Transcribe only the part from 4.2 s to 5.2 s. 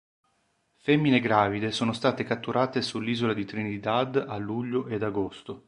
a luglio ed